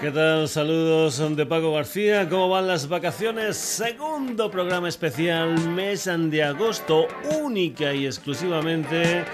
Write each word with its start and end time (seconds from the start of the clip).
¿Qué 0.00 0.10
tal? 0.10 0.46
Saludos 0.46 1.22
de 1.36 1.46
Paco 1.46 1.72
García. 1.72 2.28
¿Cómo 2.28 2.50
van 2.50 2.66
las 2.66 2.86
vacaciones? 2.86 3.56
Segundo 3.56 4.50
programa 4.50 4.90
especial, 4.90 5.58
mes 5.70 6.06
de 6.06 6.44
agosto, 6.44 7.08
única 7.40 7.94
y 7.94 8.04
exclusivamente 8.04 9.24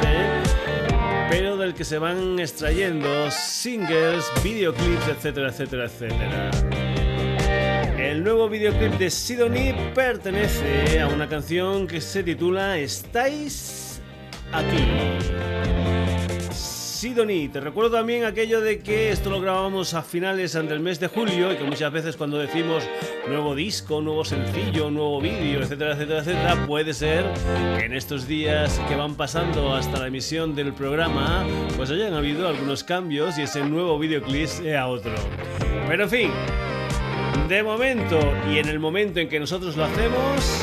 pero 1.29 1.59
del 1.59 1.75
que 1.75 1.85
se 1.85 1.99
van 1.99 2.39
extrayendo 2.39 3.31
singles, 3.31 4.25
videoclips, 4.43 5.09
etcétera, 5.09 5.49
etcétera, 5.49 5.85
etcétera. 5.87 6.74
El 8.15 8.23
nuevo 8.23 8.49
videoclip 8.49 8.93
de 8.93 9.11
Sidonie 9.11 9.75
pertenece 9.93 11.01
a 11.01 11.09
una 11.09 11.29
canción 11.29 11.89
que 11.89 12.01
se 12.01 12.23
titula 12.23 12.79
Estáis 12.79 14.01
aquí. 14.53 14.85
Sidonie, 16.53 17.49
te 17.49 17.59
recuerdo 17.59 17.91
también 17.91 18.25
aquello 18.25 18.61
de 18.61 18.79
que 18.79 19.11
esto 19.11 19.31
lo 19.31 19.41
grabamos 19.41 19.95
a 19.95 20.03
finales 20.03 20.53
del 20.53 20.79
mes 20.79 21.01
de 21.01 21.09
julio 21.09 21.53
y 21.53 21.57
que 21.57 21.65
muchas 21.65 21.93
veces 21.93 22.17
cuando 22.17 22.39
decimos 22.39 22.85
nuevo 23.27 23.57
disco, 23.57 24.01
nuevo 24.01 24.25
sencillo, 24.25 24.93
nuevo 24.93 25.21
vídeo, 25.21 25.63
etcétera, 25.63 25.95
etcétera, 25.95 26.21
etcétera, 26.21 26.67
puede 26.69 26.95
ser 26.95 27.25
que 27.77 27.87
en 27.87 27.95
estos 27.95 28.29
días 28.29 28.81
que 28.89 28.95
van 28.95 29.17
pasando 29.17 29.75
hasta 29.75 29.99
la 29.99 30.07
emisión 30.07 30.55
del 30.55 30.73
programa, 30.73 31.45
pues 31.77 31.91
hayan 31.91 32.15
habido 32.15 32.47
algunos 32.47 32.85
cambios 32.85 33.37
y 33.39 33.43
ese 33.43 33.65
nuevo 33.65 33.99
videoclip 33.99 34.47
sea 34.47 34.87
otro. 34.87 35.13
Pero 35.89 36.05
en 36.05 36.11
fin, 36.11 36.31
de 37.49 37.63
momento 37.63 38.19
y 38.51 38.59
en 38.59 38.69
el 38.69 38.79
momento 38.79 39.21
en 39.21 39.29
que 39.29 39.39
nosotros 39.39 39.77
lo 39.77 39.85
hacemos, 39.85 40.63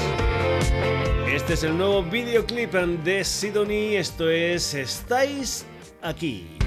este 1.34 1.54
es 1.54 1.64
el 1.64 1.78
nuevo 1.78 2.04
videoclip 2.04 2.74
de 2.74 3.24
Sidonie. 3.24 3.98
Esto 3.98 4.30
es 4.30 4.74
Estáis 4.74 5.66
aquí. 6.02 6.61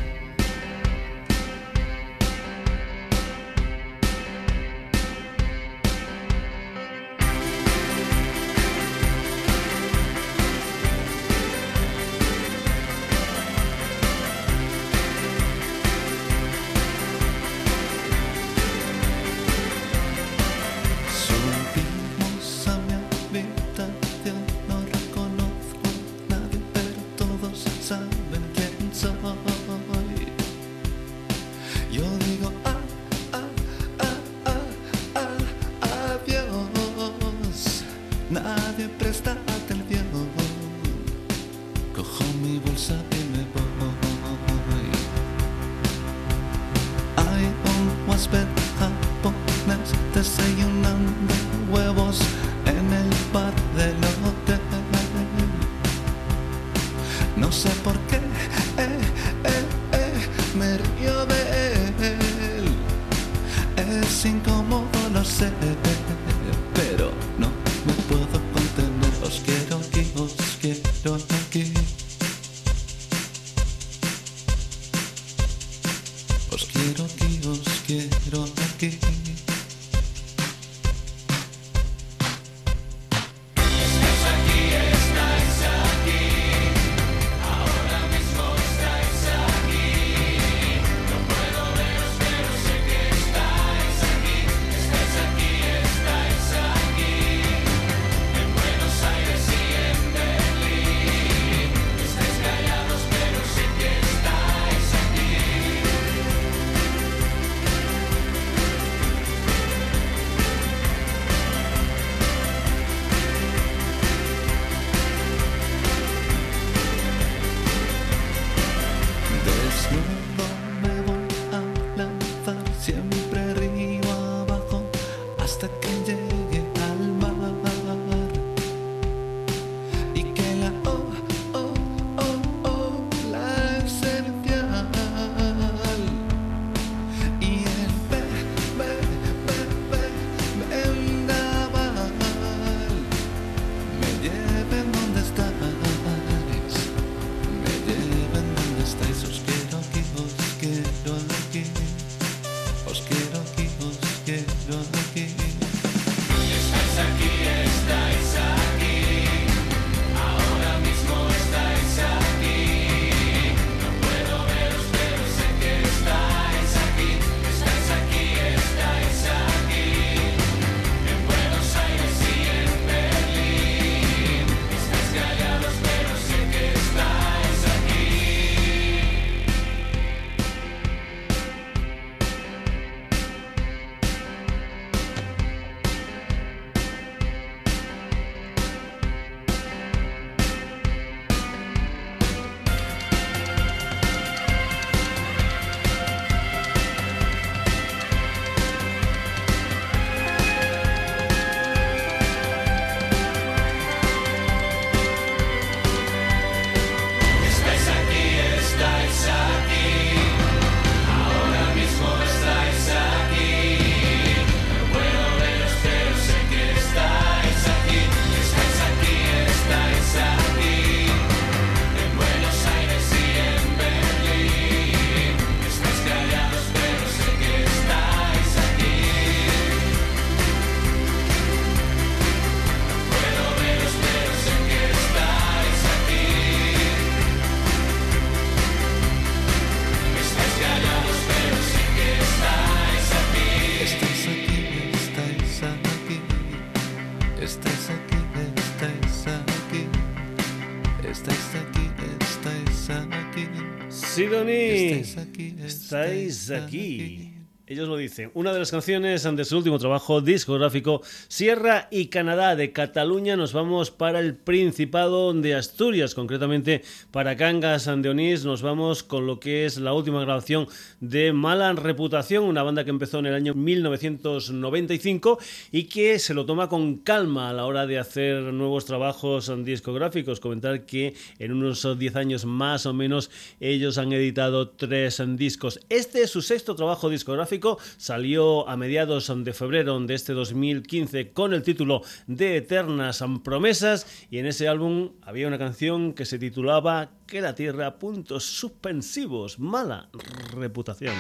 Estáis 255.85 256.51
aquí. 256.51 257.34
Ellos 257.67 257.89
lo 257.89 257.97
dicen. 257.97 258.31
Una 258.35 258.53
de 258.53 258.59
las 258.59 258.71
canciones 258.71 259.23
de 259.23 259.45
su 259.47 259.57
último 259.57 259.79
trabajo 259.79 260.21
discográfico, 260.21 261.01
Sierra 261.29 261.89
y 261.91 262.09
Canadá 262.09 262.57
de 262.57 262.73
Cataluña, 262.73 263.37
nos 263.37 263.55
vamos 263.55 263.91
para 263.91 264.21
el 264.21 264.35
Principado 264.35 265.33
de 265.33 265.55
Asturias, 265.55 266.15
concretamente 266.15 266.83
para 267.11 267.39
Cangas 267.39 267.87
de 267.87 268.11
Onís. 268.11 268.45
Nos 268.45 268.61
vamos 268.61 269.03
con 269.03 269.27
lo 269.27 269.41
que 269.41 269.65
es 269.65 269.79
la 269.79 269.95
última 269.95 270.21
grabación 270.21 270.69
de 271.01 271.33
Mala 271.33 271.73
Reputación, 271.73 272.45
una 272.45 272.63
banda 272.63 272.85
que 272.85 272.91
empezó 272.91 273.21
en 273.21 273.27
el 273.27 273.35
año 273.35 273.55
1995 273.55 275.39
y 275.73 275.85
que 275.85 276.19
se 276.19 276.35
lo 276.35 276.45
toma 276.45 276.69
con 276.69 276.99
calma 276.99 277.49
a 277.49 277.55
la 277.55 277.65
hora 277.65 277.87
de 277.87 277.99
hacer 277.99 278.43
nuevos 278.43 278.85
trabajos 278.85 279.51
discográficos. 279.65 280.39
Comentar 280.39 280.85
que 280.85 281.15
en 281.39 281.53
unos 281.53 281.99
10 281.99 282.17
años 282.17 282.45
más 282.45 282.85
o 282.85 282.93
menos 282.93 283.31
ellos 283.59 283.97
han 283.97 284.13
editado 284.13 284.69
tres 284.69 285.23
discos. 285.29 285.81
Este 285.89 286.21
es 286.21 286.31
su 286.31 286.43
sexto 286.43 286.75
trabajo 286.75 287.09
discográfico 287.09 287.54
salió 287.97 288.69
a 288.69 288.77
mediados 288.77 289.33
de 289.45 289.53
febrero 289.53 289.99
de 290.01 290.15
este 290.15 290.33
2015 290.33 291.33
con 291.33 291.55
el 291.55 291.63
título 291.63 292.03
de 292.27 292.57
Eternas 292.57 293.23
Promesas 293.43 294.07
y 294.31 294.39
en 294.39 294.47
ese 294.47 294.69
álbum 294.69 295.13
había 295.23 295.49
una 295.49 295.59
canción 295.59 296.13
que 296.13 296.25
se 296.25 296.39
titulaba 296.39 297.11
Que 297.27 297.41
la 297.41 297.55
Tierra, 297.55 297.99
puntos 297.99 298.45
suspensivos, 298.45 299.59
mala 299.59 300.09
reputación. 300.55 301.15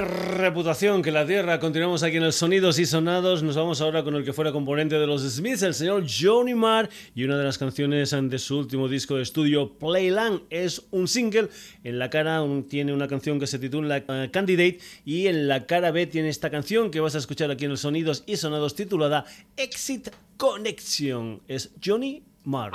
Reputación 0.00 1.02
que 1.02 1.12
la 1.12 1.26
Tierra. 1.26 1.60
Continuamos 1.60 2.02
aquí 2.02 2.16
en 2.16 2.24
el 2.24 2.32
Sonidos 2.32 2.78
y 2.78 2.86
Sonados. 2.86 3.42
Nos 3.42 3.56
vamos 3.56 3.80
ahora 3.80 4.02
con 4.02 4.14
el 4.16 4.24
que 4.24 4.32
fuera 4.32 4.50
componente 4.50 4.96
de 4.98 5.06
los 5.06 5.22
Smiths, 5.22 5.62
el 5.62 5.74
señor 5.74 6.04
Johnny 6.08 6.54
Marr. 6.54 6.88
Y 7.14 7.24
una 7.24 7.38
de 7.38 7.44
las 7.44 7.58
canciones 7.58 8.10
de 8.10 8.38
su 8.38 8.58
último 8.58 8.88
disco 8.88 9.16
de 9.16 9.22
estudio, 9.22 9.72
Playland, 9.78 10.42
es 10.50 10.82
un 10.90 11.06
single. 11.06 11.48
En 11.84 11.98
la 11.98 12.10
cara 12.10 12.42
tiene 12.68 12.92
una 12.92 13.06
canción 13.06 13.38
que 13.38 13.46
se 13.46 13.58
titula 13.58 13.98
eh, 13.98 14.30
Candidate. 14.32 14.78
Y 15.04 15.28
en 15.28 15.46
la 15.48 15.66
cara 15.66 15.90
B 15.90 16.06
tiene 16.06 16.28
esta 16.28 16.50
canción 16.50 16.90
que 16.90 17.00
vas 17.00 17.14
a 17.14 17.18
escuchar 17.18 17.50
aquí 17.50 17.64
en 17.64 17.72
el 17.72 17.78
Sonidos 17.78 18.24
y 18.26 18.36
Sonados 18.36 18.74
titulada 18.74 19.24
Exit 19.56 20.08
Connection. 20.36 21.40
Es 21.46 21.70
Johnny 21.84 22.22
Marr. 22.42 22.72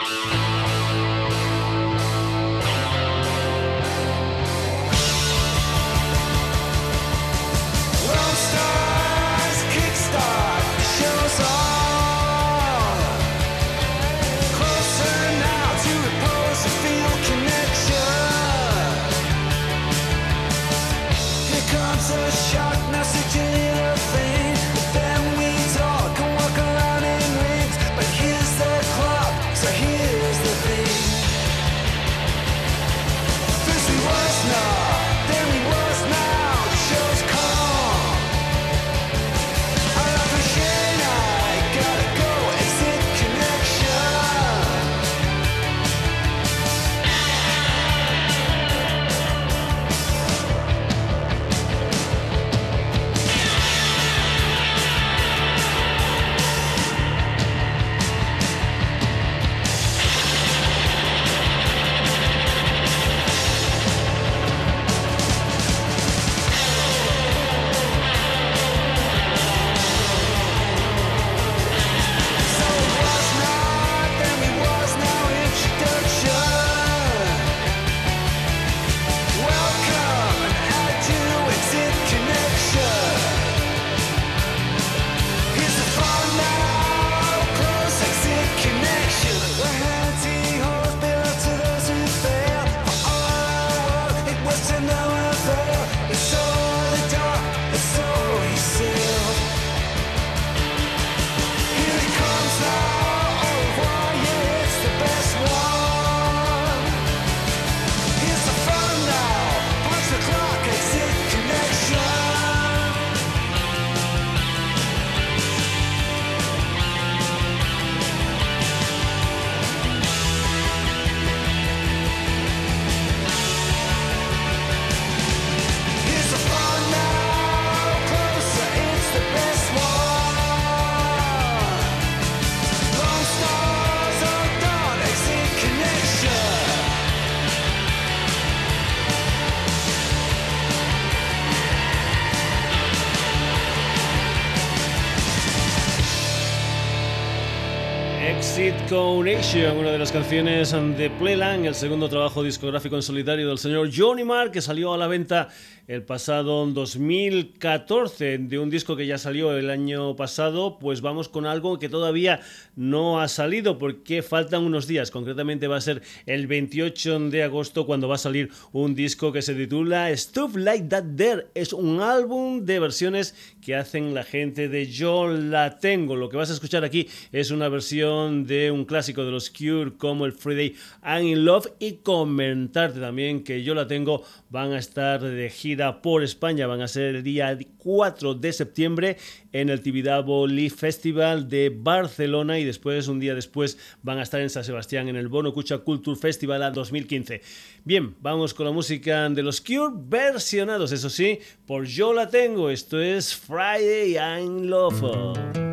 Una 148.92 149.92
de 149.92 150.00
las 150.00 150.12
canciones 150.12 150.72
de 150.72 151.12
Playland, 151.12 151.64
el 151.68 151.76
segundo 151.76 152.10
trabajo 152.10 152.42
discográfico 152.42 152.96
en 152.96 153.04
solitario 153.04 153.48
del 153.48 153.60
señor 153.60 153.92
Johnny 153.96 154.24
Marr, 154.24 154.50
que 154.50 154.62
salió 154.62 154.94
a 154.94 154.98
la 154.98 155.06
venta 155.06 155.50
el 155.90 156.04
pasado 156.04 156.68
2014 156.68 158.38
de 158.38 158.60
un 158.60 158.70
disco 158.70 158.96
que 158.96 159.08
ya 159.08 159.18
salió 159.18 159.58
el 159.58 159.72
año 159.72 160.16
pasado, 160.16 160.78
pues 160.78 161.02
vamos 161.02 161.30
con 161.30 161.48
algo 161.48 161.80
que 161.80 161.90
todavía 161.90 162.42
no 162.76 163.20
ha 163.20 163.28
salido 163.28 163.80
porque 163.80 164.22
faltan 164.22 164.66
unos 164.66 164.86
días. 164.86 165.10
Concretamente 165.10 165.68
va 165.68 165.78
a 165.78 165.82
ser 165.82 166.04
el 166.28 166.46
28 166.46 167.32
de 167.32 167.42
agosto 167.42 167.88
cuando 167.88 168.08
va 168.08 168.16
a 168.16 168.20
salir 168.20 168.52
un 168.72 168.94
disco 168.94 169.32
que 169.32 169.42
se 169.42 169.56
titula 169.56 170.16
Stuff 170.16 170.58
Like 170.58 170.90
That 170.90 171.06
There. 171.18 171.48
Es 171.56 171.74
un 171.74 172.02
álbum 172.02 172.66
de 172.66 172.80
versiones 172.80 173.34
que 173.60 173.76
hacen 173.76 174.14
la 174.14 174.24
gente 174.24 174.70
de 174.70 174.86
Yo 174.86 175.28
La 175.28 175.80
Tengo. 175.80 176.16
Lo 176.16 176.30
que 176.30 176.38
vas 176.38 176.52
a 176.52 176.54
escuchar 176.54 176.84
aquí 176.84 177.08
es 177.32 177.50
una 177.50 177.68
versión 177.68 178.46
de 178.46 178.70
un 178.70 178.86
clásico 178.86 179.26
de 179.26 179.32
los 179.32 179.50
Cure 179.50 179.94
como 179.98 180.28
el 180.28 180.34
Friday 180.34 180.76
I'm 181.04 181.26
in 181.26 181.46
Love 181.46 181.66
y 181.80 181.94
comentarte 181.94 183.00
también 183.00 183.44
que 183.44 183.64
Yo 183.64 183.74
La 183.74 183.88
Tengo 183.88 184.22
van 184.52 184.74
a 184.74 184.78
estar 184.78 185.22
de 185.22 185.50
gira 185.50 185.79
por 186.02 186.24
España. 186.24 186.68
Van 186.68 186.82
a 186.82 186.88
ser 186.88 187.16
el 187.16 187.24
día 187.24 187.58
4 187.78 188.36
de 188.36 188.54
septiembre 188.54 189.18
en 189.52 189.70
el 189.70 189.82
Tibidabo 189.82 190.46
Leaf 190.46 190.74
Festival 190.74 191.48
de 191.48 191.72
Barcelona 191.76 192.60
y 192.60 192.66
después, 192.66 193.08
un 193.08 193.20
día 193.20 193.34
después, 193.34 193.78
van 194.04 194.20
a 194.20 194.24
estar 194.24 194.42
en 194.42 194.50
San 194.50 194.64
Sebastián 194.64 195.08
en 195.08 195.16
el 195.16 195.30
Bono 195.30 195.54
Cucha 195.54 195.80
Culture 195.80 196.20
Festival 196.20 196.72
2015. 196.74 197.42
Bien, 197.86 198.16
vamos 198.22 198.54
con 198.54 198.66
la 198.66 198.72
música 198.72 199.30
de 199.30 199.42
los 199.42 199.62
Cure 199.62 199.94
versionados, 199.96 200.92
eso 200.92 201.10
sí, 201.10 201.40
por 201.66 201.86
Yo 201.86 202.14
La 202.14 202.30
Tengo. 202.30 202.70
Esto 202.70 203.00
es 203.00 203.36
Friday 203.36 204.16
I'm 204.16 204.66
Love. 204.66 205.69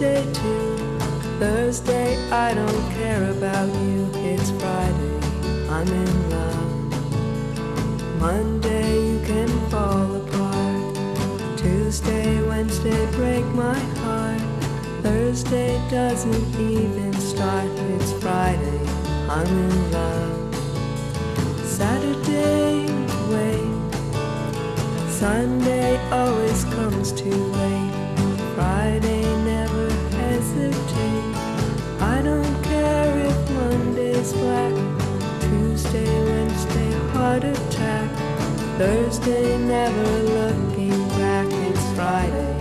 Wednesday 0.00 0.32
too. 0.32 0.76
Thursday, 1.40 2.30
I 2.30 2.54
don't 2.54 2.92
care 2.92 3.30
about 3.32 3.66
you. 3.82 4.08
It's 4.14 4.50
Friday, 4.52 5.18
I'm 5.68 5.88
in 5.88 6.30
love. 6.30 6.70
Monday, 8.20 9.10
you 9.10 9.20
can 9.26 9.48
fall 9.70 10.14
apart. 10.14 11.58
Tuesday, 11.58 12.40
Wednesday, 12.46 13.10
break 13.16 13.44
my 13.46 13.78
heart. 14.02 14.40
Thursday 15.02 15.80
doesn't 15.90 16.60
even 16.60 17.12
start. 17.14 17.68
It's 17.96 18.12
Friday, 18.22 18.80
I'm 19.28 19.46
in 19.48 19.90
love. 19.90 20.54
Saturday, 21.64 22.86
wait. 23.32 23.74
Sunday 25.10 25.98
always 26.12 26.64
comes 26.66 27.10
too 27.10 27.30
late. 27.34 27.94
Friday, 28.54 29.47
I 32.00 32.22
don't 32.22 32.62
care 32.64 33.18
if 33.18 33.50
Monday's 33.52 34.32
black. 34.32 34.74
Tuesday, 35.40 36.24
Wednesday, 36.24 36.90
heart 37.12 37.44
attack. 37.44 38.10
Thursday, 38.76 39.56
never 39.58 40.22
looking 40.36 41.08
back. 41.10 41.46
It's 41.50 41.92
Friday, 41.94 42.57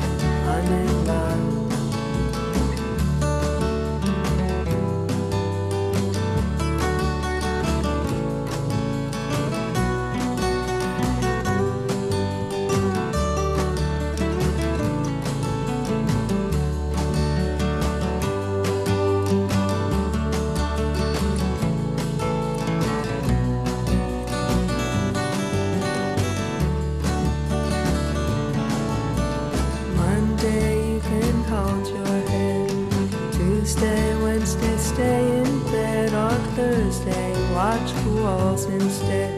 instead. 38.69 39.36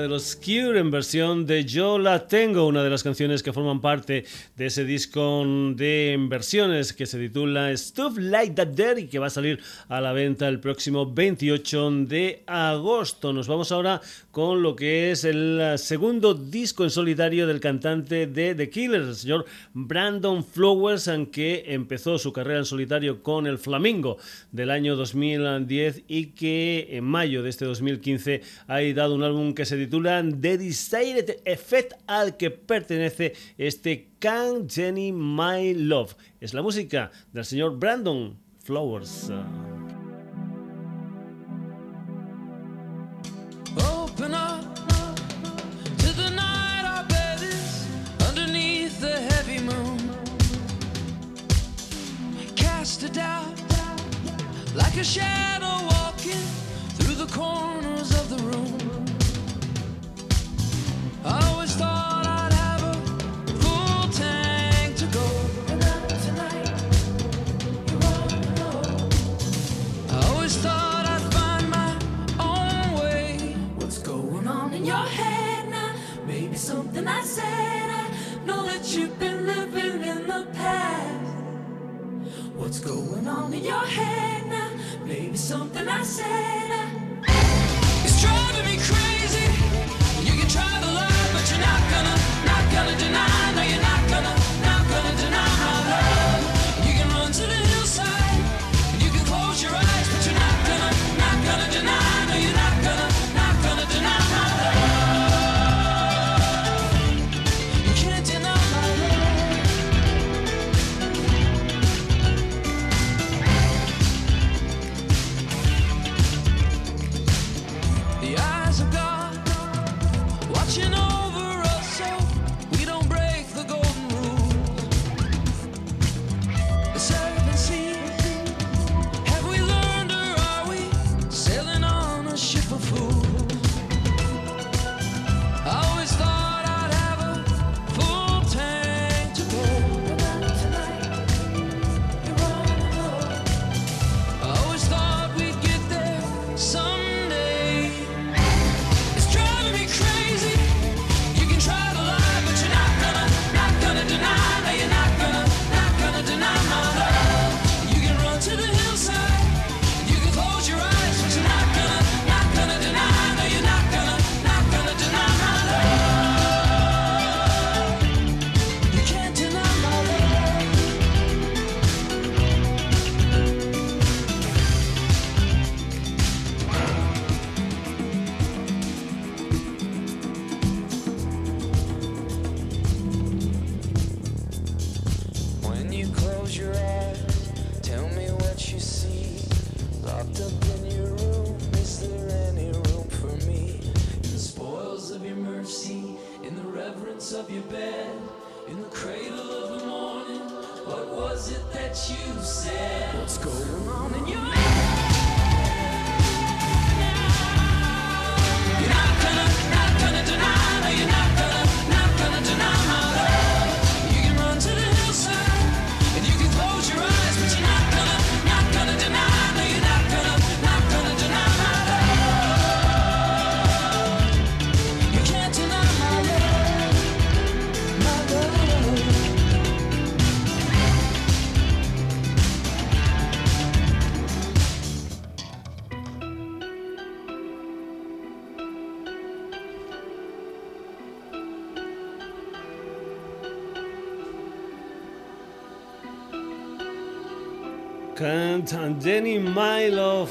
de 0.00 0.08
los 0.08 0.36
Cure 0.36 0.78
en 0.78 0.90
versión 0.90 1.46
de 1.46 1.64
Yo 1.64 1.98
la 1.98 2.26
tengo, 2.26 2.66
una 2.66 2.82
de 2.82 2.90
las 2.90 3.02
canciones 3.02 3.42
que 3.42 3.52
forman 3.52 3.80
parte 3.80 4.24
de 4.56 4.66
ese 4.66 4.84
disco 4.84 5.44
de 5.74 6.16
versiones 6.28 6.92
que 6.92 7.06
se 7.06 7.18
titula 7.18 7.76
Stuff 7.76 8.16
Like 8.18 8.54
That 8.54 8.74
There 8.74 9.00
y 9.00 9.06
que 9.06 9.18
va 9.18 9.28
a 9.28 9.30
salir 9.30 9.60
a 9.88 10.00
la 10.00 10.12
venta 10.12 10.48
el 10.48 10.60
próximo 10.60 11.12
28 11.12 11.90
de 12.06 12.42
agosto. 12.46 13.32
Nos 13.32 13.48
vamos 13.48 13.72
ahora 13.72 14.00
con 14.36 14.60
lo 14.60 14.76
que 14.76 15.12
es 15.12 15.24
el 15.24 15.58
eh, 15.62 15.78
segundo 15.78 16.34
disco 16.34 16.84
en 16.84 16.90
solitario 16.90 17.46
del 17.46 17.58
cantante 17.58 18.26
de 18.26 18.54
The 18.54 18.68
Killers, 18.68 19.08
el 19.08 19.14
señor 19.14 19.46
Brandon 19.72 20.44
Flowers, 20.44 21.10
que 21.32 21.64
empezó 21.68 22.18
su 22.18 22.34
carrera 22.34 22.58
en 22.58 22.66
solitario 22.66 23.22
con 23.22 23.46
el 23.46 23.56
Flamingo 23.56 24.18
del 24.52 24.68
año 24.68 24.94
2010 24.94 26.02
y 26.06 26.26
que 26.32 26.86
en 26.90 27.04
mayo 27.04 27.42
de 27.42 27.48
este 27.48 27.64
2015 27.64 28.42
ha 28.66 28.82
editado 28.82 29.14
un 29.14 29.22
álbum 29.22 29.54
que 29.54 29.64
se 29.64 29.78
titula 29.78 30.22
The 30.22 30.58
Desired 30.58 31.38
Effect 31.46 31.94
al 32.06 32.36
que 32.36 32.50
pertenece 32.50 33.32
este 33.56 34.10
Can 34.18 34.68
Jenny 34.68 35.12
My 35.12 35.72
Love. 35.72 36.14
Es 36.42 36.52
la 36.52 36.60
música 36.60 37.10
del 37.32 37.46
señor 37.46 37.78
Brandon 37.78 38.36
Flowers. 38.58 39.30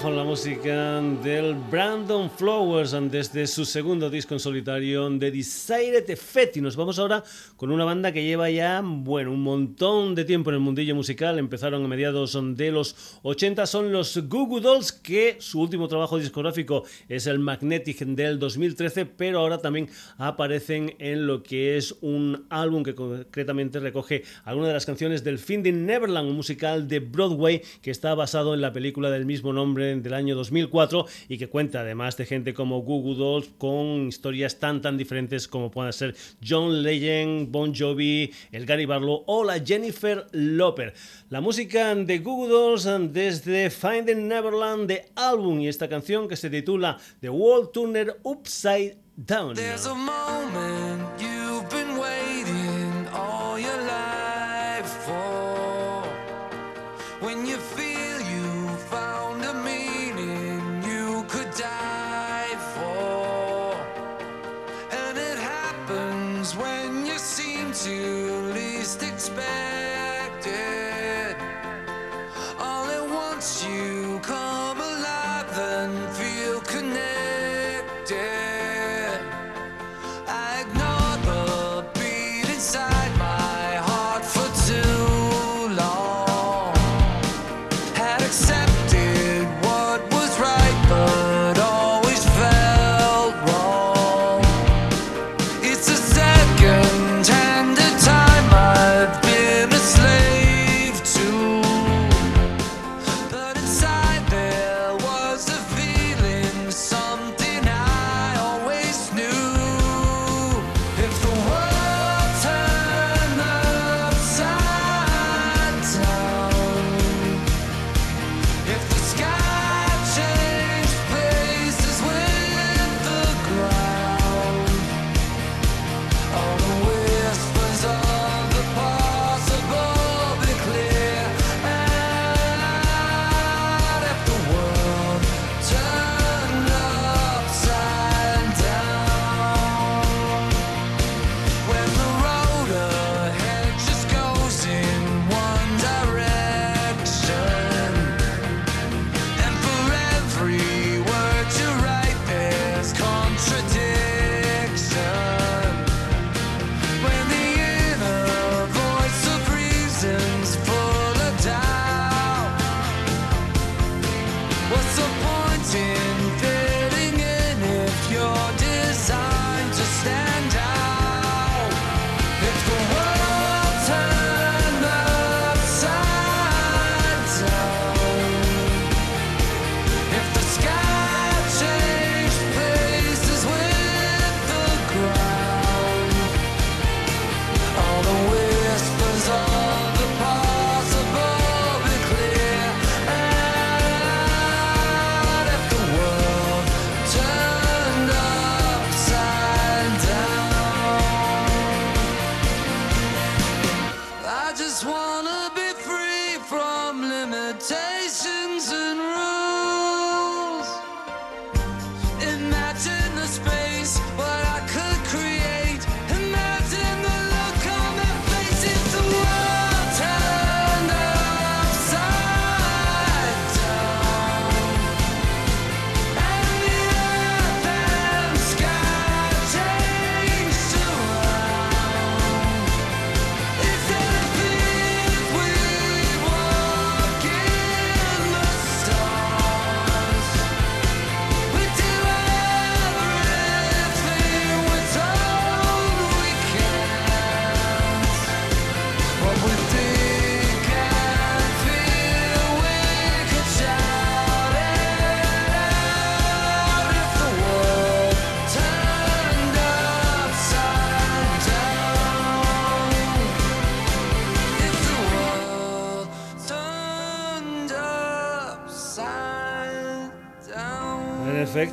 Con 0.01 0.15
la 0.15 0.23
música 0.23 0.55
del 0.65 1.54
Brandon 1.69 2.28
Flowers 2.28 2.95
desde 3.12 3.45
su 3.45 3.65
segundo 3.65 4.10
disco 4.10 4.34
en 4.34 4.39
solitario 4.39 5.08
de 5.12 5.30
Decided 5.30 6.17
Fate 6.17 6.54
y 6.56 6.62
nos 6.62 6.75
vamos 6.75 6.97
ahora 6.97 7.23
con 7.56 7.69
una 7.69 7.86
banda 7.86 8.12
que 8.12 8.23
lleva 8.23 8.49
ya 8.49 8.82
bueno 8.84 9.32
un 9.32 9.43
montón 9.43 10.15
de 10.15 10.25
tiempo 10.25 10.49
en 10.49 10.56
el 10.56 10.62
mundillo 10.62 10.95
musical. 10.95 11.38
Empezaron 11.38 11.86
a 11.86 11.88
mediados 11.88 12.36
de 12.56 12.71
los 12.71 13.19
80 13.21 13.67
son 13.67 13.91
los 13.91 14.17
Goo 14.28 14.47
Goo 14.47 14.60
Dolls 14.60 14.91
que 14.91 15.36
su 15.39 15.62
último 15.62 15.88
trabajo 15.88 16.17
discográfico 16.17 16.84
es 17.10 17.28
el 17.28 17.38
Magnetic 17.38 17.99
del 17.99 18.39
2013 18.39 19.06
pero 19.06 19.41
ahora 19.41 19.60
también 19.60 19.88
aparecen 20.17 20.95
en 20.97 21.28
lo 21.28 21.43
que 21.43 21.78
es 21.78 21.95
un 22.01 22.47
álbum 22.49 22.82
que 22.82 22.95
concretamente 22.95 23.80
recoge 23.80 24.23
algunas 24.43 24.69
de 24.69 24.73
las 24.73 24.88
canciones 24.88 25.23
del 25.23 25.38
Finding 25.38 25.86
Neverland 25.86 26.28
un 26.28 26.36
musical 26.36 26.88
de 26.88 27.01
Broadway 27.01 27.62
que 27.84 27.91
está 27.91 28.15
basado 28.15 28.56
en 28.56 28.62
la 28.62 28.73
película 28.73 29.12
del 29.12 29.28
mismo 29.28 29.54
nombre 29.54 29.95
del 29.95 30.13
año 30.15 30.36
2004 30.56 31.06
y 31.30 31.38
que 31.38 31.48
cuenta 31.48 31.82
además 31.82 32.18
de 32.18 32.26
gente 32.26 32.54
como 32.54 32.82
Google 32.82 33.15
Dolls 33.15 33.50
con 33.58 34.08
historias 34.08 34.60
tan 34.60 34.82
tan 34.82 34.98
diferentes 34.98 35.48
como 35.48 35.72
puedan 35.72 35.94
ser 35.94 36.15
John 36.46 36.82
Legend, 36.84 37.52
Bon 37.52 37.74
Jovi, 37.76 38.32
el 38.52 38.65
Gary 38.65 38.86
Barlow 38.86 39.24
o 39.28 39.44
la 39.44 39.60
Jennifer 39.60 40.28
Loper. 40.32 40.94
La 41.30 41.41
música 41.41 41.94
de 41.96 42.20
Google 42.20 42.54
Dolls 42.54 42.88
desde 43.13 43.70
Finding 43.70 44.28
Neverland 44.28 44.88
de 44.88 45.06
álbum 45.15 45.60
y 45.60 45.68
esta 45.68 45.89
canción 45.89 46.28
que 46.28 46.36
se 46.36 46.50
titula 46.50 46.98
The 47.20 47.30
World 47.30 47.72
Turner 47.72 48.20
Upside 48.24 48.98
Down. 49.15 49.56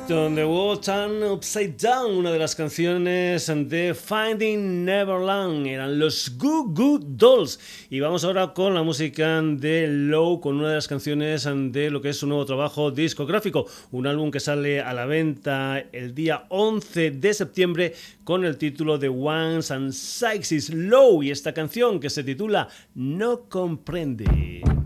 Efecto, 0.03 0.35
The 0.35 0.45
World 0.45 1.31
Upside 1.31 1.75
Down, 1.77 2.17
una 2.17 2.31
de 2.31 2.39
las 2.39 2.55
canciones 2.55 3.47
de 3.47 3.95
Finding 3.95 4.83
Neverland, 4.83 5.65
eran 5.65 5.97
los 5.97 6.37
Goo 6.37 6.65
Goo 6.73 6.99
Dolls. 6.99 7.57
Y 7.89 8.01
vamos 8.01 8.25
ahora 8.25 8.53
con 8.53 8.73
la 8.73 8.83
música 8.83 9.41
de 9.41 9.87
Low, 9.87 10.41
con 10.41 10.57
una 10.57 10.69
de 10.69 10.75
las 10.75 10.89
canciones 10.89 11.47
de 11.47 11.89
lo 11.89 12.01
que 12.01 12.09
es 12.09 12.17
su 12.17 12.27
nuevo 12.27 12.45
trabajo 12.45 12.91
discográfico, 12.91 13.65
un 13.91 14.05
álbum 14.05 14.29
que 14.29 14.41
sale 14.41 14.81
a 14.81 14.93
la 14.93 15.05
venta 15.05 15.79
el 15.93 16.13
día 16.13 16.47
11 16.49 17.11
de 17.11 17.33
septiembre 17.33 17.93
con 18.25 18.43
el 18.43 18.57
título 18.57 18.97
de 18.97 19.07
Once 19.07 19.73
and 19.73 19.93
Sixes 19.93 20.69
Low 20.69 21.23
y 21.23 21.31
esta 21.31 21.53
canción 21.53 22.01
que 22.01 22.09
se 22.09 22.25
titula 22.25 22.67
No 22.93 23.47
Comprende. 23.47 24.82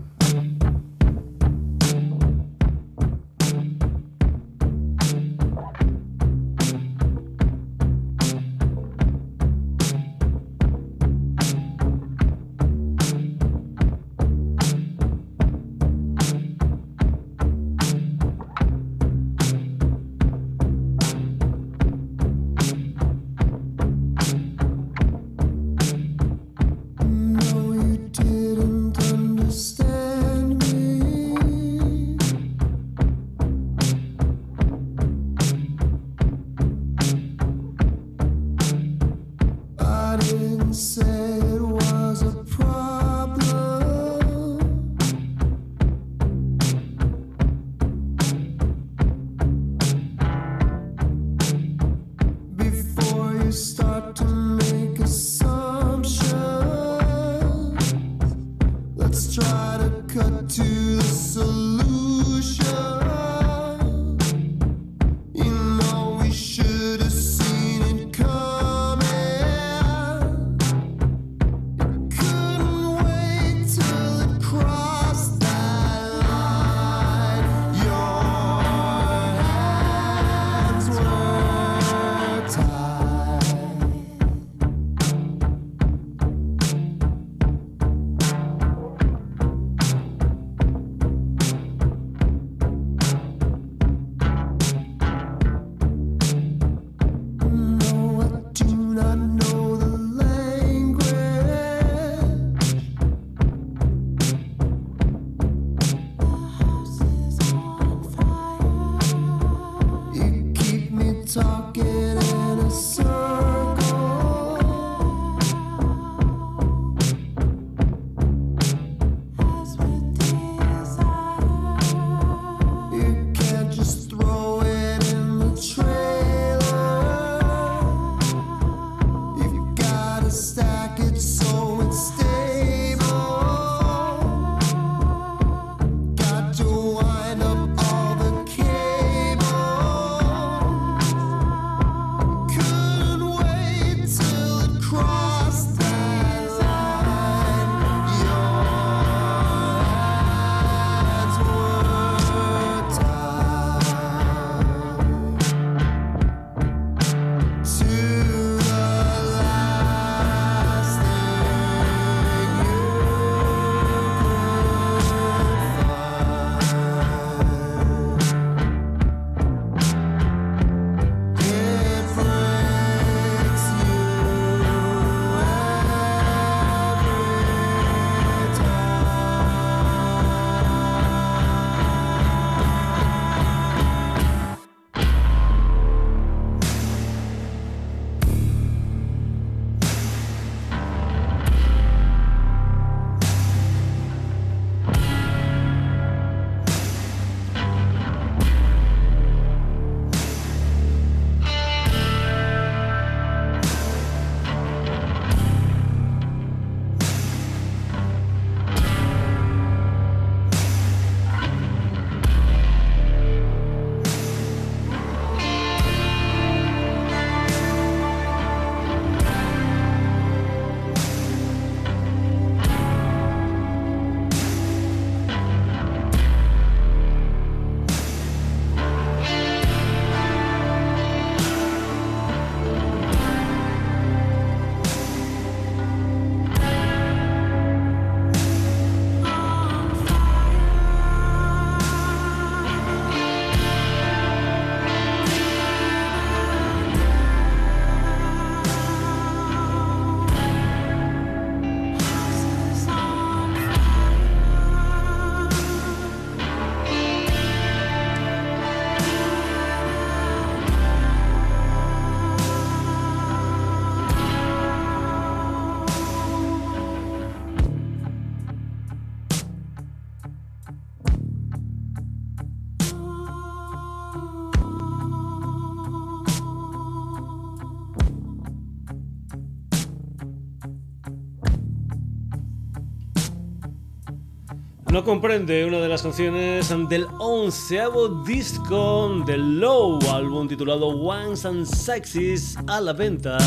No 284.98 285.04
comprende 285.04 285.64
una 285.64 285.78
de 285.78 285.88
las 285.88 286.02
canciones 286.02 286.74
del 286.88 287.06
onceavo 287.20 288.08
disco 288.24 289.22
del 289.24 289.60
Low, 289.60 290.00
álbum 290.10 290.48
titulado 290.48 290.88
Once 290.88 291.46
and 291.46 291.66
Sexes, 291.66 292.58
a 292.66 292.80
la 292.80 292.92
venta 292.94 293.38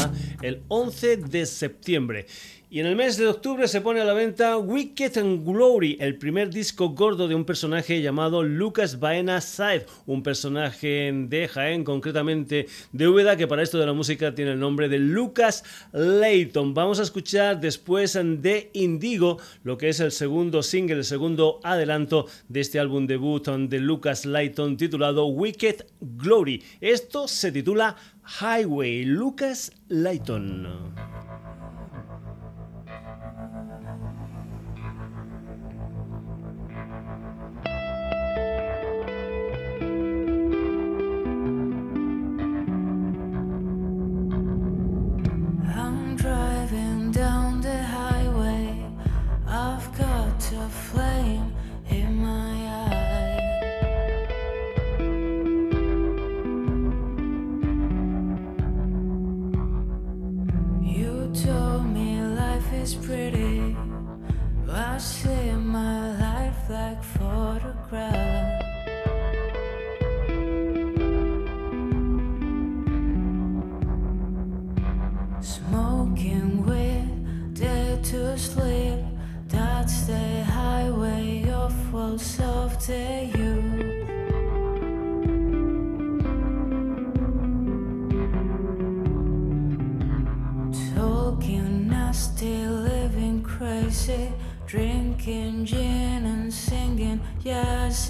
el 0.41 0.63
11 0.69 1.17
de 1.17 1.45
septiembre. 1.45 2.25
Y 2.73 2.79
en 2.79 2.85
el 2.85 2.95
mes 2.95 3.17
de 3.17 3.27
octubre 3.27 3.67
se 3.67 3.81
pone 3.81 3.99
a 3.99 4.05
la 4.05 4.13
venta 4.13 4.57
Wicked 4.57 5.17
and 5.17 5.45
Glory, 5.45 5.97
el 5.99 6.17
primer 6.17 6.49
disco 6.49 6.91
gordo 6.91 7.27
de 7.27 7.35
un 7.35 7.43
personaje 7.43 8.01
llamado 8.01 8.43
Lucas 8.43 8.97
Baena 8.97 9.41
Said, 9.41 9.81
un 10.05 10.23
personaje 10.23 11.11
de 11.13 11.49
Jaén, 11.49 11.83
concretamente 11.83 12.67
de 12.93 13.07
Úbeda, 13.09 13.35
que 13.35 13.45
para 13.45 13.61
esto 13.61 13.77
de 13.77 13.87
la 13.87 13.91
música 13.91 14.33
tiene 14.33 14.53
el 14.53 14.59
nombre 14.61 14.87
de 14.87 14.99
Lucas 14.99 15.65
Layton. 15.91 16.73
Vamos 16.73 17.01
a 17.01 17.03
escuchar 17.03 17.59
después 17.59 18.13
de 18.13 18.69
Indigo, 18.71 19.37
lo 19.65 19.77
que 19.77 19.89
es 19.89 19.99
el 19.99 20.13
segundo 20.13 20.63
single, 20.63 20.99
el 20.99 21.03
segundo 21.03 21.59
adelanto 21.63 22.27
de 22.47 22.61
este 22.61 22.79
álbum 22.79 23.05
debut 23.05 23.49
de 23.49 23.79
Lucas 23.79 24.25
Layton 24.25 24.77
titulado 24.77 25.25
Wicked 25.25 25.87
Glory. 25.99 26.63
Esto 26.79 27.27
se 27.27 27.51
titula 27.51 27.97
Highway, 28.39 29.03
Lucas 29.03 29.73
Layton. 29.89 31.30
in 51.89 52.21
my. 52.21 52.51
You 60.83 61.31
told 61.33 61.85
me 61.85 62.21
life 62.21 62.73
is 62.73 62.95
pretty. 62.95 63.75
I 64.69 64.97
see 64.97 65.51
my 65.51 66.17
life 66.19 66.69
like 66.69 67.03
photographs. 67.03 68.30
most 82.11 82.41
of 82.41 82.87
the 82.87 83.31
youth. 83.37 84.07
Talking 90.93 91.87
nasty, 91.87 92.65
living 92.67 93.41
crazy, 93.43 94.33
drinking 94.65 95.65
gin 95.65 96.25
and 96.25 96.53
singing 96.53 97.21
yes 97.43 98.09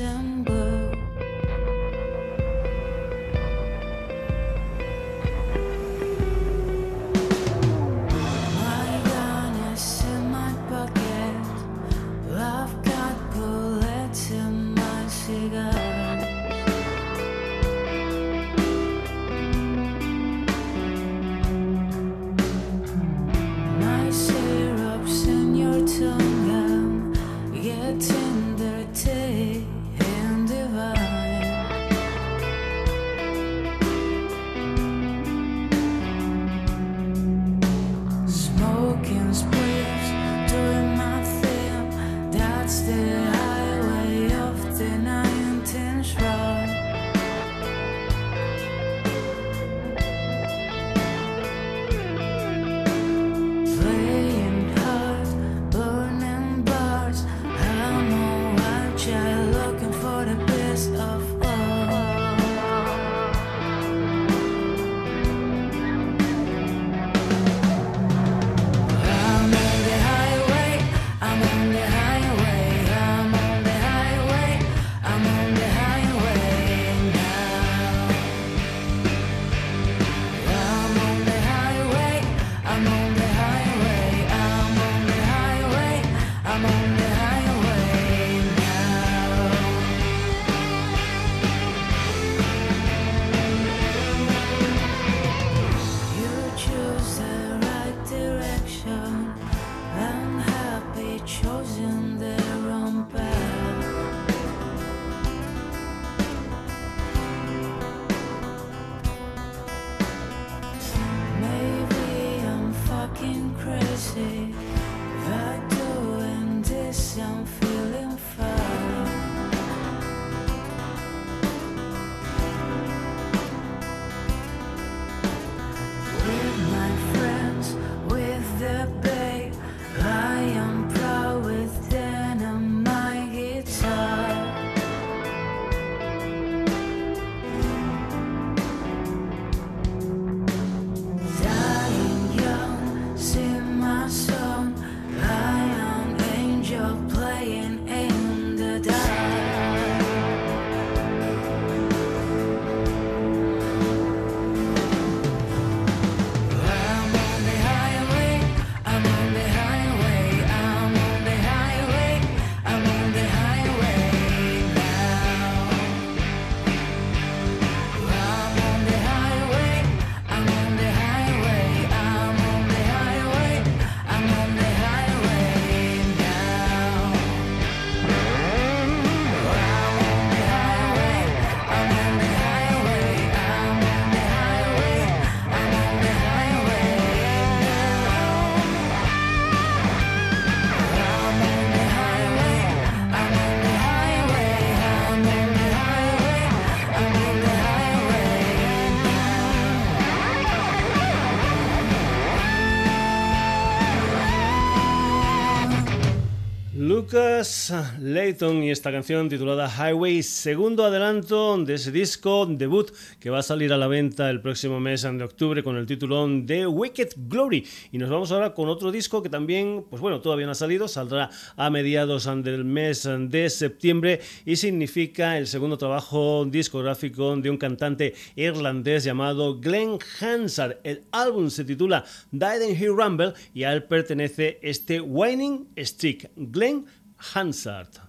Lucas 207.42 207.74
Layton 208.00 208.62
y 208.62 208.70
esta 208.70 208.92
canción 208.92 209.28
titulada 209.28 209.68
Highway, 209.68 210.22
segundo 210.22 210.86
adelanto 210.86 211.58
de 211.58 211.74
ese 211.74 211.92
disco 211.92 212.46
debut 212.46 212.92
que 213.20 213.32
va 213.32 213.39
a 213.39 213.42
salir 213.42 213.74
a 213.74 213.80
la 213.80 213.88
venta 213.88 214.30
el 214.30 214.42
próximo 214.42 214.80
mes 214.80 215.02
de 215.02 215.24
octubre 215.24 215.64
con 215.64 215.76
el 215.76 215.88
título 215.88 216.28
de 216.28 216.68
Wicked 216.68 217.14
Glory. 217.18 217.66
Y 217.92 217.98
nos 217.98 218.12
vamos 218.12 218.32
ahora 218.32 218.54
con 218.54 218.70
otro 218.70 218.92
disco 218.92 219.24
que 219.24 219.30
también, 219.30 219.84
pues 219.89 220.04
bueno, 220.04 220.22
todavía 220.22 220.46
no 220.46 220.52
ha 220.52 220.56
salido, 220.56 220.88
saldrá 220.88 221.32
a 221.56 221.72
mediados 221.72 222.30
del 222.44 222.64
mes 222.64 223.10
de 223.10 223.50
septiembre 223.50 224.22
y 224.46 224.58
significa 224.58 225.39
el 225.39 225.48
segundo 225.48 225.80
trabajo 225.80 226.46
discográfico 226.46 227.36
de 227.38 227.50
un 227.50 227.58
cantante 227.58 228.14
irlandés 228.36 229.04
llamado 229.04 229.60
Glenn 229.60 229.98
Hansard. 230.20 230.78
El 230.84 231.06
álbum 231.12 231.50
se 231.50 231.66
titula 231.66 232.06
Died 232.32 232.62
in 232.70 232.76
He 232.76 232.86
Rumble 232.86 233.34
y 233.56 233.64
a 233.64 233.74
él 233.74 233.86
pertenece 233.86 234.60
este 234.62 235.02
Whining 235.02 235.70
Streak. 235.76 236.30
Glenn 236.36 236.86
Hansard. 237.22 238.01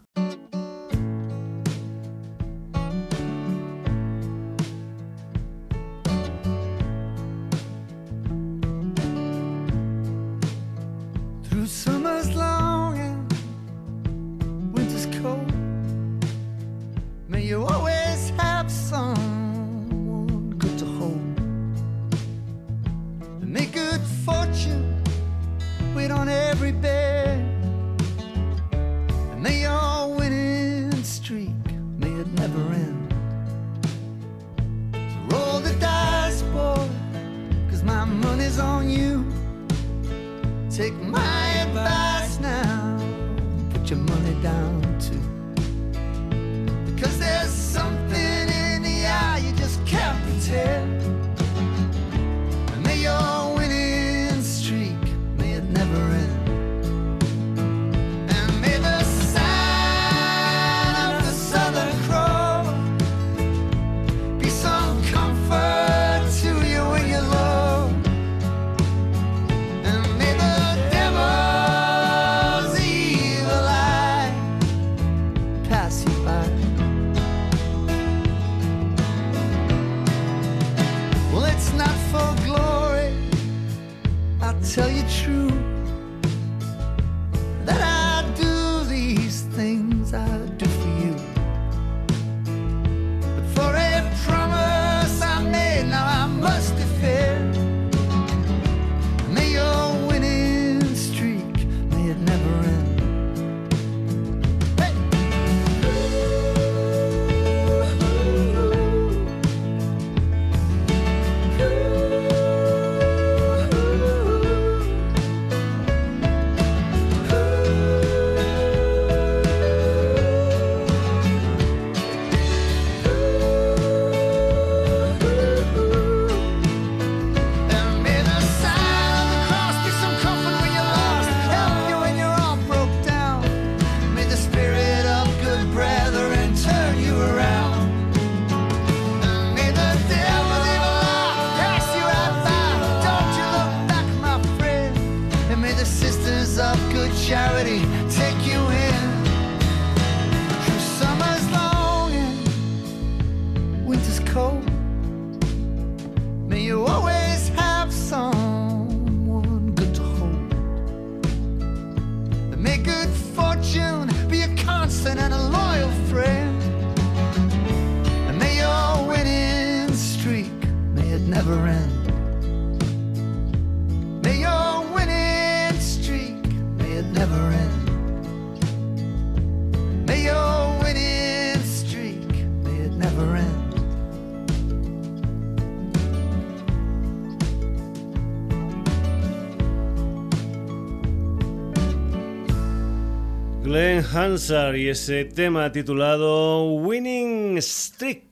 Hansard 194.14 194.76
y 194.76 194.88
ese 194.88 195.24
tema 195.24 195.72
titulado 195.72 196.64
Winning. 196.74 197.11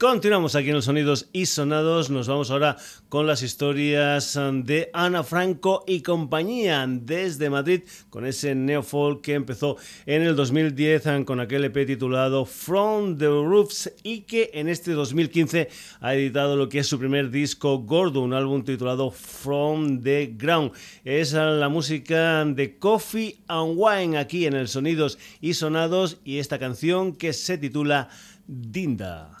Continuamos 0.01 0.55
aquí 0.55 0.69
en 0.69 0.73
los 0.73 0.85
sonidos 0.85 1.29
y 1.31 1.45
sonados. 1.45 2.09
Nos 2.09 2.27
vamos 2.27 2.49
ahora 2.49 2.75
con 3.07 3.27
las 3.27 3.43
historias 3.43 4.33
de 4.63 4.89
Ana 4.93 5.21
Franco 5.21 5.83
y 5.85 6.01
compañía 6.01 6.87
desde 6.89 7.51
Madrid 7.51 7.83
con 8.09 8.25
ese 8.25 8.55
neofolk 8.55 9.21
que 9.21 9.35
empezó 9.35 9.77
en 10.07 10.23
el 10.23 10.35
2010 10.35 11.23
con 11.23 11.39
aquel 11.39 11.65
EP 11.65 11.85
titulado 11.85 12.45
From 12.45 13.19
the 13.19 13.27
Roofs 13.27 13.93
y 14.01 14.21
que 14.21 14.49
en 14.55 14.69
este 14.69 14.93
2015 14.93 15.69
ha 15.99 16.15
editado 16.15 16.55
lo 16.55 16.67
que 16.67 16.79
es 16.79 16.87
su 16.87 16.97
primer 16.97 17.29
disco 17.29 17.77
gordo, 17.77 18.21
un 18.21 18.33
álbum 18.33 18.63
titulado 18.63 19.11
From 19.11 20.01
the 20.01 20.33
Ground. 20.35 20.71
Es 21.05 21.33
la 21.33 21.69
música 21.69 22.43
de 22.43 22.79
Coffee 22.79 23.37
and 23.47 23.75
Wine 23.77 24.17
aquí 24.17 24.47
en 24.47 24.55
el 24.55 24.67
Sonidos 24.67 25.19
y 25.41 25.53
Sonados 25.53 26.17
y 26.25 26.39
esta 26.39 26.57
canción 26.57 27.15
que 27.15 27.33
se 27.33 27.59
titula. 27.59 28.09
Dinda, 28.47 29.40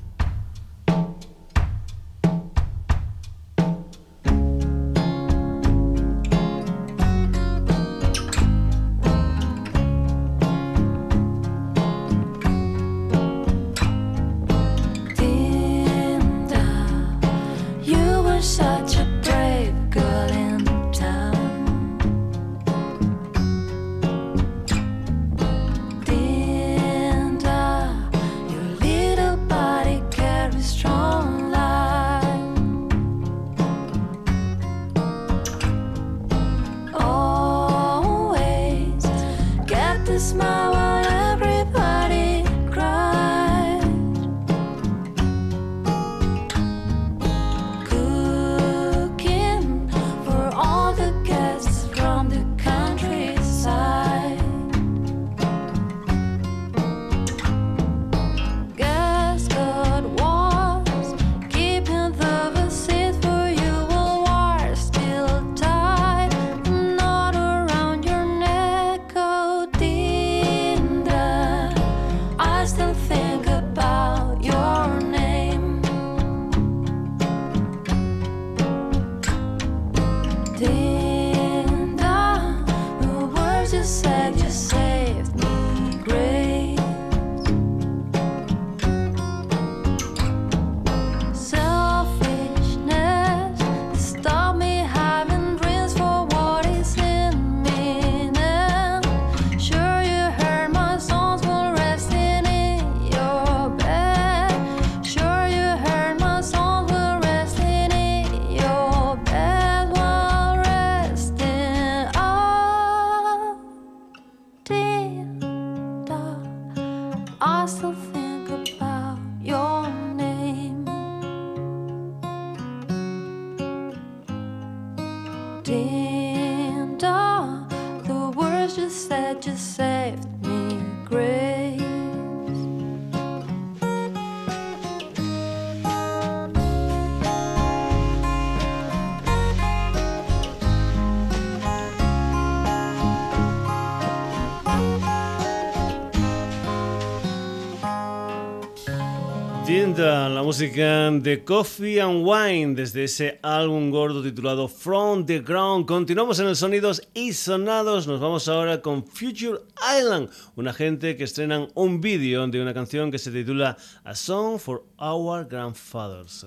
música 150.61 151.09
de 151.09 151.43
Coffee 151.43 151.99
and 151.99 152.23
Wine 152.23 152.75
desde 152.75 153.05
ese 153.05 153.39
álbum 153.41 153.89
gordo 153.89 154.21
titulado 154.21 154.67
From 154.67 155.25
the 155.25 155.39
Ground. 155.39 155.87
Continuamos 155.87 156.39
en 156.39 156.49
el 156.49 156.55
Sonidos 156.55 157.01
y 157.15 157.33
Sonados. 157.33 158.05
Nos 158.05 158.19
vamos 158.19 158.47
ahora 158.47 158.79
con 158.79 159.03
Future 159.03 159.61
Island, 159.99 160.29
una 160.55 160.71
gente 160.71 161.17
que 161.17 161.23
estrenan 161.23 161.69
un 161.73 161.99
vídeo 161.99 162.45
de 162.45 162.61
una 162.61 162.75
canción 162.75 163.09
que 163.09 163.17
se 163.17 163.31
titula 163.31 163.75
A 164.03 164.13
Song 164.13 164.59
for 164.59 164.83
Our 164.99 165.47
Grandfathers. 165.47 166.45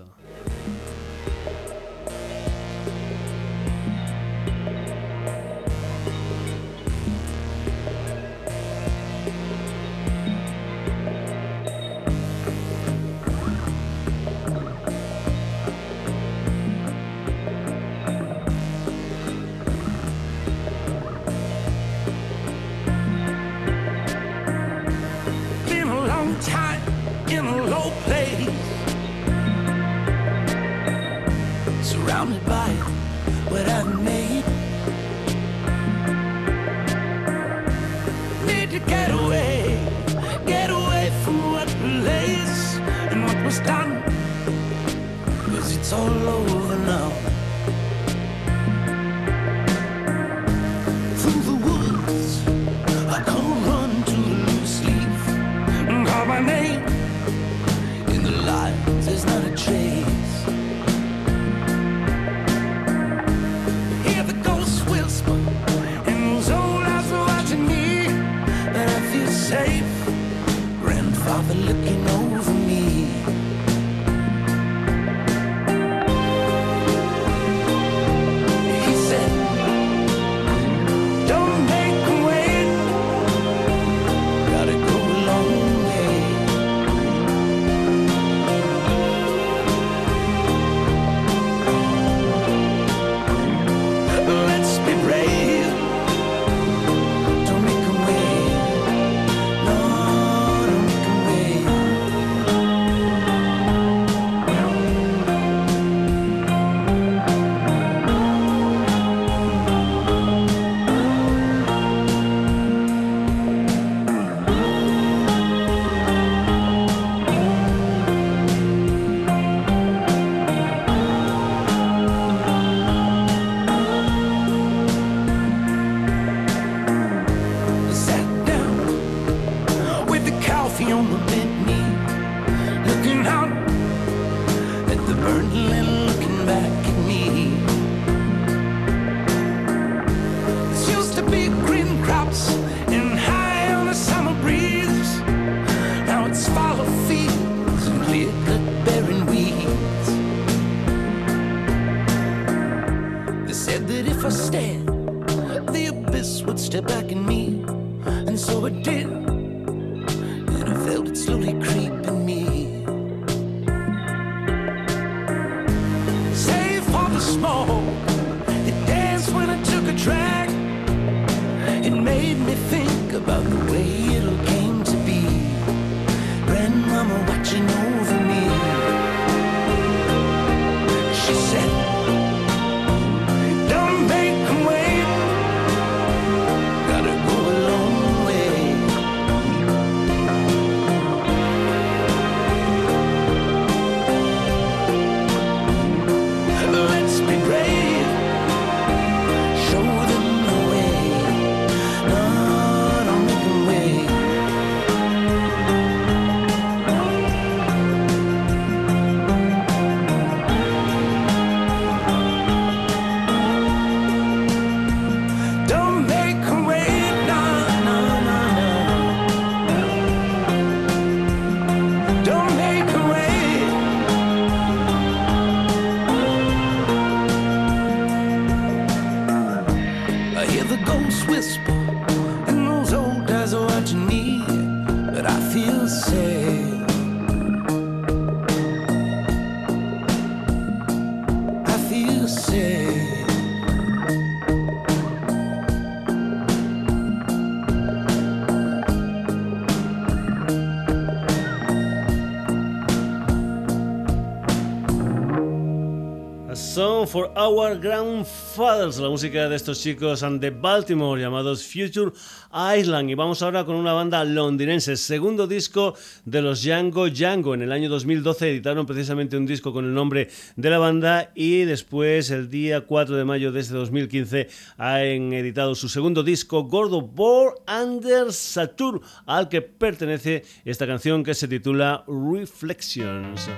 for 257.15 257.31
Our 257.37 257.79
Grandfathers, 257.79 258.99
la 258.99 259.09
música 259.09 259.49
de 259.49 259.55
estos 259.55 259.81
chicos 259.81 260.25
and 260.25 260.41
de 260.41 260.51
Baltimore 260.51 261.21
llamados 261.21 261.63
Future 261.63 262.11
Island. 262.53 263.09
Y 263.09 263.15
vamos 263.15 263.41
ahora 263.41 263.65
con 263.65 263.77
una 263.77 263.93
banda 263.93 264.25
londinense, 264.25 264.97
segundo 264.97 265.47
disco 265.47 265.95
de 266.25 266.43
los 266.43 266.65
Django 266.65 267.09
Django. 267.09 267.55
En 267.55 267.63
el 267.63 267.71
año 267.71 267.89
2012 267.89 268.51
editaron 268.51 268.85
precisamente 268.85 269.37
un 269.37 269.47
disco 269.47 269.73
con 269.73 269.85
el 269.85 269.95
nombre 269.95 270.29
de 270.57 270.71
la 270.71 270.79
banda 270.79 271.31
y 271.37 271.61
después 271.61 272.33
el 272.33 272.51
día 272.51 272.81
4 272.81 273.15
de 273.15 273.25
mayo 273.25 273.53
de 273.53 273.61
este 273.61 273.75
2015 273.75 274.49
han 274.77 275.33
editado 275.35 275.77
su 275.77 275.89
segundo 275.89 276.25
disco, 276.25 276.65
Gordo 276.65 277.01
Bor 277.01 277.63
Under 277.69 278.33
Saturn, 278.33 279.01
al 279.27 279.49
que 279.49 279.63
pertenece 279.63 280.43
esta 280.65 280.85
canción 280.85 281.23
que 281.23 281.35
se 281.35 281.47
titula 281.47 282.05
Reflections. 282.09 283.49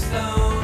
stone. 0.00 0.59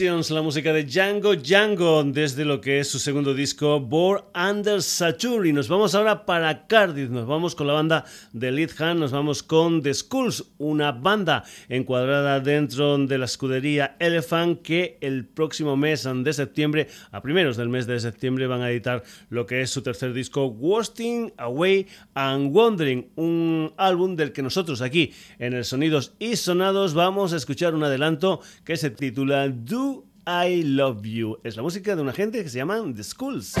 La 0.00 0.40
música 0.40 0.72
de 0.72 0.84
Django 0.84 1.36
Django 1.36 2.02
desde 2.02 2.46
lo 2.46 2.62
que 2.62 2.80
es 2.80 2.88
su 2.88 2.98
segundo 2.98 3.34
disco 3.34 3.78
Born 3.78 4.24
Under 4.34 4.80
Saturn. 4.80 5.46
Y 5.46 5.52
nos 5.52 5.68
vamos 5.68 5.94
ahora 5.94 6.24
para 6.24 6.66
Cardiff, 6.66 7.10
nos 7.10 7.26
vamos 7.26 7.54
con 7.54 7.66
la 7.66 7.74
banda 7.74 8.06
de 8.32 8.50
Lead 8.52 8.70
Hand, 8.78 9.00
nos 9.00 9.12
vamos 9.12 9.42
con 9.42 9.82
The 9.82 9.92
Skulls, 9.92 10.46
una 10.56 10.92
banda 10.92 11.44
encuadrada 11.68 12.40
dentro 12.40 12.96
de 12.96 13.18
la 13.18 13.26
escudería 13.26 13.96
Elephant 13.98 14.62
que 14.62 14.96
el 15.02 15.26
próximo 15.26 15.76
mes 15.76 16.08
de 16.10 16.32
septiembre, 16.32 16.88
a 17.10 17.20
primeros 17.20 17.58
del 17.58 17.68
mes 17.68 17.86
de 17.86 18.00
septiembre 18.00 18.46
van 18.46 18.62
a 18.62 18.70
editar 18.70 19.02
lo 19.28 19.44
que 19.44 19.60
es 19.60 19.68
su 19.68 19.82
tercer 19.82 20.14
disco 20.14 20.46
Wasting 20.46 21.34
Away 21.36 21.86
and 22.14 22.56
Wandering, 22.56 23.10
un 23.16 23.74
álbum 23.76 24.16
del 24.16 24.32
que 24.32 24.42
nosotros 24.42 24.80
aquí 24.80 25.12
en 25.38 25.52
el 25.52 25.66
Sonidos 25.66 26.14
y 26.18 26.36
Sonados 26.36 26.94
vamos 26.94 27.34
a 27.34 27.36
escuchar 27.36 27.74
un 27.74 27.84
adelanto 27.84 28.40
que 28.64 28.78
se 28.78 28.88
titula 28.88 29.46
Do 29.50 29.82
I 30.26 30.62
Love 30.62 31.02
You. 31.02 31.38
Es 31.42 31.56
la 31.56 31.62
música 31.62 31.96
de 31.96 32.02
una 32.02 32.12
gente 32.12 32.42
que 32.42 32.48
se 32.48 32.58
llaman 32.58 32.94
The 32.94 33.02
Schools. 33.02 33.54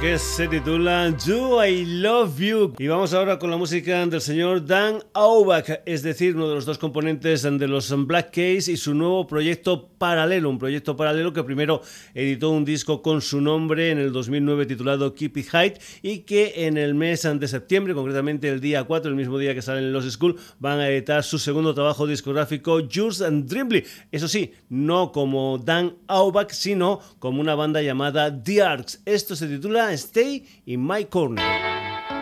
Que 0.00 0.16
se 0.16 0.46
titula 0.46 1.10
Do 1.26 1.64
I 1.64 1.84
Love 1.84 2.38
You. 2.38 2.74
Y 2.78 2.86
vamos 2.86 3.12
ahora 3.14 3.38
con 3.38 3.50
la 3.50 3.56
música 3.56 4.06
del 4.06 4.20
señor 4.20 4.64
Dan 4.64 5.00
Auerbach, 5.12 5.80
es 5.86 6.02
decir, 6.02 6.36
uno 6.36 6.48
de 6.48 6.54
los 6.54 6.64
dos 6.66 6.78
componentes 6.78 7.42
de 7.42 7.68
los 7.68 7.92
Black 8.06 8.30
Keys 8.30 8.68
y 8.68 8.76
su 8.76 8.94
nuevo 8.94 9.26
proyecto 9.26 9.88
paralelo, 9.98 10.50
un 10.50 10.58
proyecto 10.58 10.96
paralelo 10.96 11.32
que 11.32 11.42
primero 11.42 11.82
editó 12.14 12.50
un 12.50 12.64
disco 12.64 13.02
con 13.02 13.20
su 13.20 13.40
nombre 13.40 13.90
en 13.90 13.98
el 13.98 14.12
2009 14.12 14.66
titulado 14.66 15.14
Keep 15.14 15.36
It 15.36 15.48
Height 15.52 15.78
y 16.02 16.18
que 16.20 16.66
en 16.66 16.76
el 16.76 16.94
mes 16.94 17.22
de 17.22 17.48
septiembre, 17.48 17.94
concretamente 17.94 18.48
el 18.48 18.60
día 18.60 18.84
4, 18.84 19.10
el 19.10 19.16
mismo 19.16 19.36
día 19.36 19.54
que 19.54 19.62
salen 19.62 19.84
en 19.84 19.92
los 19.92 20.08
School, 20.08 20.36
van 20.60 20.78
a 20.78 20.88
editar 20.88 21.24
su 21.24 21.38
segundo 21.40 21.74
trabajo 21.74 22.06
discográfico, 22.06 22.80
Jules 22.92 23.20
and 23.20 23.48
Drimbly. 23.48 23.84
Eso 24.12 24.28
sí, 24.28 24.52
no 24.68 25.10
como 25.10 25.58
Dan 25.58 25.96
Auerbach, 26.06 26.52
sino 26.52 27.00
como 27.18 27.40
una 27.40 27.56
banda 27.56 27.82
llamada 27.82 28.42
The 28.42 28.62
Arcs. 28.62 29.02
Esto 29.04 29.34
se 29.34 29.48
titula 29.48 29.87
Stay 29.96 30.42
in 30.66 30.80
My 30.80 31.04
Corner. 31.04 32.17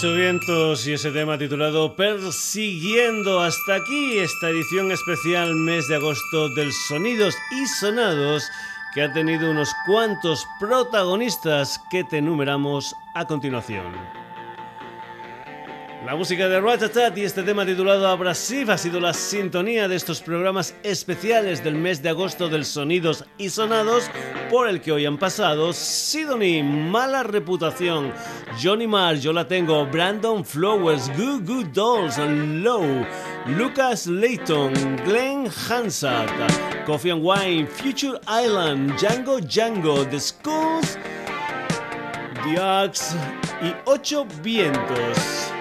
Vientos 0.00 0.86
y 0.86 0.92
ese 0.92 1.10
tema 1.10 1.36
titulado 1.36 1.96
Persiguiendo. 1.96 3.40
Hasta 3.40 3.74
aquí 3.74 4.18
esta 4.18 4.48
edición 4.48 4.92
especial 4.92 5.56
mes 5.56 5.88
de 5.88 5.96
agosto 5.96 6.48
del 6.50 6.72
Sonidos 6.72 7.34
y 7.50 7.66
Sonados 7.66 8.48
que 8.94 9.02
ha 9.02 9.12
tenido 9.12 9.50
unos 9.50 9.74
cuantos 9.86 10.46
protagonistas 10.60 11.80
que 11.90 12.04
te 12.04 12.18
enumeramos 12.18 12.94
a 13.14 13.26
continuación. 13.26 14.27
La 16.08 16.16
música 16.16 16.48
de 16.48 16.58
Ratatat 16.58 17.18
y 17.18 17.24
este 17.24 17.42
tema 17.42 17.66
titulado 17.66 18.08
Abrasive 18.08 18.72
ha 18.72 18.78
sido 18.78 18.98
la 18.98 19.12
sintonía 19.12 19.88
de 19.88 19.96
estos 19.96 20.22
programas 20.22 20.74
especiales 20.82 21.62
del 21.62 21.74
mes 21.74 22.02
de 22.02 22.08
agosto 22.08 22.48
del 22.48 22.64
Sonidos 22.64 23.26
y 23.36 23.50
Sonados 23.50 24.10
por 24.48 24.70
el 24.70 24.80
que 24.80 24.90
hoy 24.90 25.04
han 25.04 25.18
pasado 25.18 25.74
Sidonie, 25.74 26.62
Mala 26.62 27.24
Reputación, 27.24 28.14
Johnny 28.58 28.86
Marr, 28.86 29.16
Yo 29.16 29.34
La 29.34 29.46
Tengo, 29.46 29.84
Brandon 29.84 30.42
Flowers, 30.42 31.10
Goo 31.14 31.40
Goo 31.44 31.64
Dolls, 31.74 32.16
Low, 32.16 33.04
Lucas 33.46 34.06
Layton, 34.06 34.72
Glenn 35.04 35.50
Hansard, 35.68 36.30
Coffee 36.86 37.10
and 37.10 37.22
Wine, 37.22 37.66
Future 37.66 38.18
Island, 38.26 38.92
Django 38.96 39.40
Django, 39.40 40.08
The 40.08 40.20
Schools, 40.20 40.96
The 42.44 42.58
Axe 42.58 43.14
y 43.60 43.74
Ocho 43.84 44.24
Vientos. 44.42 45.57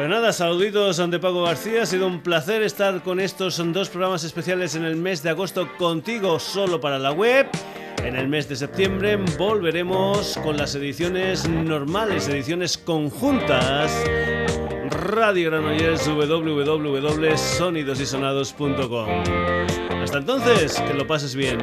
Pues 0.00 0.08
nada, 0.08 0.32
saluditos 0.32 0.98
ante 0.98 1.18
Paco 1.18 1.42
García. 1.42 1.82
Ha 1.82 1.86
sido 1.86 2.06
un 2.06 2.22
placer 2.22 2.62
estar 2.62 3.02
con 3.02 3.20
estos 3.20 3.62
dos 3.70 3.90
programas 3.90 4.24
especiales 4.24 4.74
en 4.74 4.84
el 4.84 4.96
mes 4.96 5.22
de 5.22 5.28
agosto 5.28 5.68
contigo 5.76 6.40
solo 6.40 6.80
para 6.80 6.98
la 6.98 7.12
web. 7.12 7.46
En 8.02 8.16
el 8.16 8.26
mes 8.26 8.48
de 8.48 8.56
septiembre 8.56 9.18
volveremos 9.38 10.40
con 10.42 10.56
las 10.56 10.74
ediciones 10.74 11.46
normales, 11.46 12.28
ediciones 12.28 12.78
conjuntas. 12.78 13.94
Radio 14.88 15.50
Granollers 15.50 16.08
www.sonidosysonados.com. 16.08 19.08
Hasta 20.02 20.16
entonces, 20.16 20.80
que 20.80 20.94
lo 20.94 21.06
pases 21.06 21.34
bien. 21.34 21.58